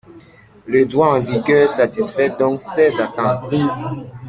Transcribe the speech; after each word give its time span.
Le 0.65 0.85
droit 0.87 1.15
en 1.15 1.19
vigueur 1.19 1.69
satisfait 1.69 2.31
donc 2.31 2.59
ces 2.59 2.99
attentes. 2.99 3.53